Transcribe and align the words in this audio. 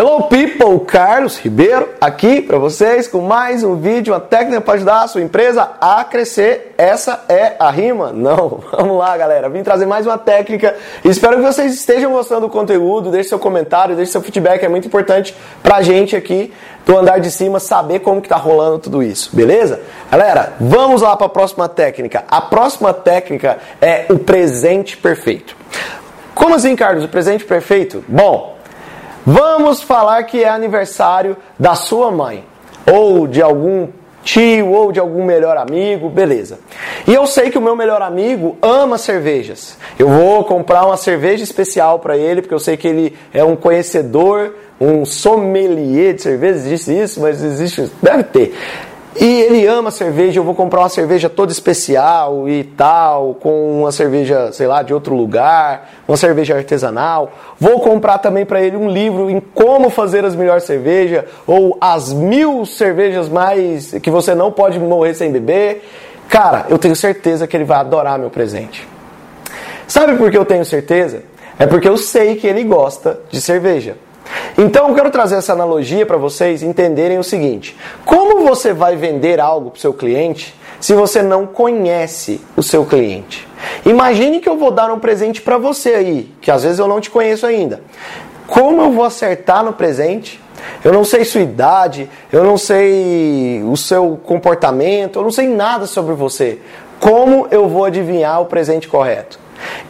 Hello 0.00 0.28
people, 0.28 0.86
Carlos 0.86 1.38
Ribeiro 1.38 1.88
aqui 2.00 2.40
para 2.40 2.56
vocês 2.56 3.08
com 3.08 3.20
mais 3.20 3.64
um 3.64 3.74
vídeo, 3.74 4.14
uma 4.14 4.20
técnica 4.20 4.60
para 4.60 4.74
ajudar 4.74 5.02
a 5.02 5.08
sua 5.08 5.22
empresa 5.22 5.72
a 5.80 6.04
crescer. 6.04 6.72
Essa 6.78 7.24
é 7.28 7.56
a 7.58 7.68
rima? 7.68 8.12
Não. 8.12 8.62
Vamos 8.70 8.96
lá, 8.96 9.16
galera. 9.16 9.48
Vim 9.48 9.64
trazer 9.64 9.86
mais 9.86 10.06
uma 10.06 10.16
técnica. 10.16 10.76
Espero 11.04 11.38
que 11.38 11.42
vocês 11.42 11.74
estejam 11.74 12.12
gostando 12.12 12.42
do 12.42 12.48
conteúdo. 12.48 13.10
Deixe 13.10 13.30
seu 13.30 13.40
comentário, 13.40 13.96
deixe 13.96 14.12
seu 14.12 14.20
feedback, 14.22 14.62
é 14.62 14.68
muito 14.68 14.86
importante 14.86 15.34
pra 15.64 15.82
gente 15.82 16.14
aqui 16.14 16.52
do 16.86 16.96
andar 16.96 17.18
de 17.18 17.32
cima 17.32 17.58
saber 17.58 17.98
como 17.98 18.22
que 18.22 18.28
tá 18.28 18.36
rolando 18.36 18.78
tudo 18.78 19.02
isso, 19.02 19.34
beleza? 19.34 19.80
Galera, 20.12 20.52
vamos 20.60 21.02
lá 21.02 21.16
para 21.16 21.26
a 21.26 21.30
próxima 21.30 21.68
técnica. 21.68 22.22
A 22.30 22.40
próxima 22.40 22.94
técnica 22.94 23.58
é 23.82 24.06
o 24.10 24.16
presente 24.16 24.96
perfeito. 24.96 25.56
Como 26.36 26.54
assim, 26.54 26.76
Carlos? 26.76 27.02
O 27.02 27.08
presente 27.08 27.44
perfeito? 27.44 28.04
Bom, 28.06 28.57
Vamos 29.30 29.82
falar 29.82 30.22
que 30.22 30.42
é 30.42 30.48
aniversário 30.48 31.36
da 31.58 31.74
sua 31.74 32.10
mãe, 32.10 32.46
ou 32.90 33.26
de 33.26 33.42
algum 33.42 33.88
tio, 34.24 34.70
ou 34.70 34.90
de 34.90 34.98
algum 34.98 35.22
melhor 35.22 35.58
amigo, 35.58 36.08
beleza. 36.08 36.58
E 37.06 37.12
eu 37.12 37.26
sei 37.26 37.50
que 37.50 37.58
o 37.58 37.60
meu 37.60 37.76
melhor 37.76 38.00
amigo 38.00 38.56
ama 38.62 38.96
cervejas. 38.96 39.76
Eu 39.98 40.08
vou 40.08 40.42
comprar 40.44 40.86
uma 40.86 40.96
cerveja 40.96 41.44
especial 41.44 41.98
para 41.98 42.16
ele, 42.16 42.40
porque 42.40 42.54
eu 42.54 42.58
sei 42.58 42.78
que 42.78 42.88
ele 42.88 43.18
é 43.30 43.44
um 43.44 43.54
conhecedor, 43.54 44.54
um 44.80 45.04
sommelier 45.04 46.14
de 46.14 46.22
cervejas. 46.22 46.64
Existe 46.64 46.98
isso, 46.98 47.20
mas 47.20 47.44
existe, 47.44 47.92
deve 48.00 48.22
ter. 48.22 48.54
E 49.20 49.40
ele 49.42 49.66
ama 49.66 49.90
cerveja, 49.90 50.38
eu 50.38 50.44
vou 50.44 50.54
comprar 50.54 50.80
uma 50.80 50.88
cerveja 50.88 51.28
toda 51.28 51.50
especial 51.50 52.48
e 52.48 52.62
tal, 52.62 53.34
com 53.34 53.80
uma 53.80 53.90
cerveja, 53.90 54.52
sei 54.52 54.68
lá, 54.68 54.80
de 54.82 54.94
outro 54.94 55.12
lugar, 55.12 55.90
uma 56.06 56.16
cerveja 56.16 56.54
artesanal. 56.54 57.32
Vou 57.58 57.80
comprar 57.80 58.18
também 58.18 58.46
para 58.46 58.62
ele 58.62 58.76
um 58.76 58.88
livro 58.88 59.28
em 59.28 59.40
como 59.40 59.90
fazer 59.90 60.24
as 60.24 60.36
melhores 60.36 60.62
cervejas, 60.62 61.24
ou 61.48 61.76
as 61.80 62.12
mil 62.12 62.64
cervejas 62.64 63.28
mais 63.28 63.90
que 64.00 64.08
você 64.08 64.36
não 64.36 64.52
pode 64.52 64.78
morrer 64.78 65.14
sem 65.14 65.32
beber. 65.32 65.82
Cara, 66.28 66.66
eu 66.68 66.78
tenho 66.78 66.94
certeza 66.94 67.48
que 67.48 67.56
ele 67.56 67.64
vai 67.64 67.78
adorar 67.78 68.20
meu 68.20 68.30
presente. 68.30 68.86
Sabe 69.88 70.16
por 70.16 70.30
que 70.30 70.38
eu 70.38 70.44
tenho 70.44 70.64
certeza? 70.64 71.24
É 71.58 71.66
porque 71.66 71.88
eu 71.88 71.96
sei 71.96 72.36
que 72.36 72.46
ele 72.46 72.62
gosta 72.62 73.18
de 73.30 73.40
cerveja. 73.40 73.96
Então 74.60 74.88
eu 74.88 74.94
quero 74.96 75.08
trazer 75.08 75.36
essa 75.36 75.52
analogia 75.52 76.04
para 76.04 76.16
vocês 76.16 76.64
entenderem 76.64 77.16
o 77.16 77.22
seguinte: 77.22 77.76
como 78.04 78.44
você 78.44 78.72
vai 78.72 78.96
vender 78.96 79.38
algo 79.38 79.70
para 79.70 79.78
o 79.78 79.80
seu 79.80 79.94
cliente 79.94 80.52
se 80.80 80.94
você 80.94 81.22
não 81.22 81.46
conhece 81.46 82.40
o 82.56 82.62
seu 82.62 82.84
cliente? 82.84 83.46
Imagine 83.86 84.40
que 84.40 84.48
eu 84.48 84.56
vou 84.56 84.72
dar 84.72 84.90
um 84.90 84.98
presente 84.98 85.40
para 85.40 85.58
você 85.58 85.90
aí, 85.94 86.34
que 86.40 86.50
às 86.50 86.64
vezes 86.64 86.80
eu 86.80 86.88
não 86.88 87.00
te 87.00 87.08
conheço 87.08 87.46
ainda. 87.46 87.82
Como 88.48 88.82
eu 88.82 88.90
vou 88.90 89.04
acertar 89.04 89.64
no 89.64 89.72
presente? 89.72 90.40
Eu 90.84 90.92
não 90.92 91.04
sei 91.04 91.24
sua 91.24 91.40
idade, 91.40 92.10
eu 92.32 92.42
não 92.42 92.56
sei 92.58 93.62
o 93.62 93.76
seu 93.76 94.18
comportamento, 94.24 95.20
eu 95.20 95.22
não 95.22 95.30
sei 95.30 95.46
nada 95.46 95.86
sobre 95.86 96.14
você. 96.14 96.58
Como 96.98 97.46
eu 97.52 97.68
vou 97.68 97.84
adivinhar 97.84 98.40
o 98.40 98.46
presente 98.46 98.88
correto? 98.88 99.38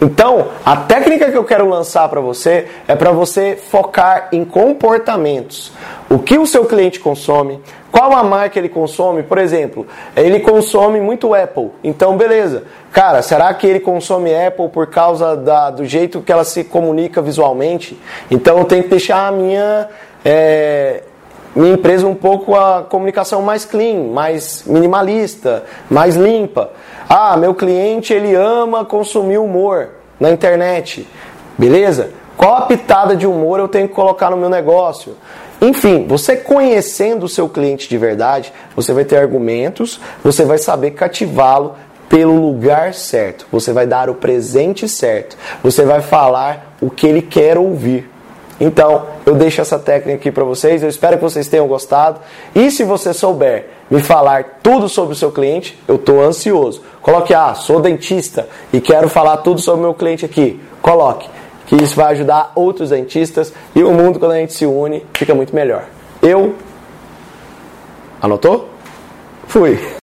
Então, 0.00 0.48
a 0.64 0.76
técnica 0.76 1.30
que 1.30 1.36
eu 1.36 1.44
quero 1.44 1.68
lançar 1.68 2.08
para 2.08 2.20
você 2.20 2.66
é 2.86 2.94
para 2.94 3.10
você 3.10 3.58
focar 3.70 4.28
em 4.32 4.44
comportamentos. 4.44 5.72
O 6.08 6.18
que 6.18 6.38
o 6.38 6.46
seu 6.46 6.64
cliente 6.64 7.00
consome, 7.00 7.60
qual 7.90 8.12
a 8.12 8.22
marca 8.22 8.58
ele 8.58 8.68
consome, 8.68 9.22
por 9.22 9.38
exemplo, 9.38 9.86
ele 10.16 10.40
consome 10.40 11.00
muito 11.00 11.34
Apple. 11.34 11.70
Então, 11.82 12.16
beleza. 12.16 12.64
Cara, 12.92 13.22
será 13.22 13.52
que 13.54 13.66
ele 13.66 13.80
consome 13.80 14.34
Apple 14.34 14.68
por 14.68 14.86
causa 14.86 15.36
da, 15.36 15.70
do 15.70 15.84
jeito 15.84 16.20
que 16.20 16.32
ela 16.32 16.44
se 16.44 16.64
comunica 16.64 17.20
visualmente? 17.20 17.98
Então, 18.30 18.58
eu 18.58 18.64
tenho 18.64 18.84
que 18.84 18.90
deixar 18.90 19.26
a 19.26 19.32
minha. 19.32 19.88
É, 20.24 21.02
minha 21.58 21.74
empresa 21.74 22.06
um 22.06 22.14
pouco 22.14 22.54
a 22.54 22.82
comunicação 22.82 23.42
mais 23.42 23.64
clean, 23.64 24.04
mais 24.12 24.62
minimalista, 24.64 25.64
mais 25.90 26.14
limpa. 26.14 26.70
Ah, 27.08 27.36
meu 27.36 27.54
cliente 27.54 28.12
ele 28.12 28.34
ama 28.34 28.84
consumir 28.84 29.38
humor 29.38 29.88
na 30.20 30.30
internet. 30.30 31.08
Beleza? 31.58 32.10
Qual 32.36 32.54
a 32.54 32.62
pitada 32.62 33.16
de 33.16 33.26
humor 33.26 33.58
eu 33.58 33.66
tenho 33.66 33.88
que 33.88 33.94
colocar 33.94 34.30
no 34.30 34.36
meu 34.36 34.48
negócio? 34.48 35.16
Enfim, 35.60 36.06
você 36.06 36.36
conhecendo 36.36 37.26
o 37.26 37.28
seu 37.28 37.48
cliente 37.48 37.88
de 37.88 37.98
verdade, 37.98 38.52
você 38.76 38.92
vai 38.92 39.04
ter 39.04 39.16
argumentos, 39.16 40.00
você 40.22 40.44
vai 40.44 40.58
saber 40.58 40.92
cativá-lo 40.92 41.74
pelo 42.08 42.40
lugar 42.40 42.94
certo. 42.94 43.46
Você 43.50 43.72
vai 43.72 43.86
dar 43.86 44.08
o 44.08 44.14
presente 44.14 44.88
certo. 44.88 45.36
Você 45.62 45.84
vai 45.84 46.00
falar 46.00 46.76
o 46.80 46.88
que 46.88 47.06
ele 47.06 47.22
quer 47.22 47.58
ouvir. 47.58 48.08
Então, 48.60 49.06
eu 49.24 49.34
deixo 49.34 49.60
essa 49.60 49.78
técnica 49.78 50.18
aqui 50.18 50.30
para 50.32 50.44
vocês. 50.44 50.82
Eu 50.82 50.88
espero 50.88 51.16
que 51.16 51.22
vocês 51.22 51.46
tenham 51.46 51.66
gostado. 51.68 52.20
E 52.54 52.70
se 52.70 52.82
você 52.82 53.14
souber 53.14 53.66
me 53.90 54.00
falar 54.00 54.58
tudo 54.62 54.88
sobre 54.88 55.12
o 55.12 55.16
seu 55.16 55.30
cliente, 55.30 55.78
eu 55.86 55.94
estou 55.94 56.22
ansioso. 56.22 56.82
Coloque, 57.00 57.32
ah, 57.32 57.54
sou 57.54 57.80
dentista 57.80 58.48
e 58.72 58.80
quero 58.80 59.08
falar 59.08 59.38
tudo 59.38 59.60
sobre 59.60 59.80
o 59.80 59.82
meu 59.84 59.94
cliente 59.94 60.24
aqui. 60.24 60.60
Coloque, 60.82 61.28
que 61.66 61.76
isso 61.76 61.94
vai 61.94 62.12
ajudar 62.12 62.52
outros 62.54 62.90
dentistas 62.90 63.52
e 63.74 63.82
o 63.82 63.92
mundo, 63.92 64.18
quando 64.18 64.32
a 64.32 64.38
gente 64.38 64.52
se 64.52 64.66
une, 64.66 65.06
fica 65.14 65.34
muito 65.34 65.54
melhor. 65.54 65.84
Eu. 66.20 66.54
Anotou? 68.20 68.68
Fui. 69.46 69.78